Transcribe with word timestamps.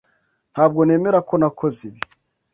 Ntabwo 0.53 0.79
nemera 0.87 1.19
ko 1.27 1.33
nakoze 1.41 1.79
ibi. 1.89 2.01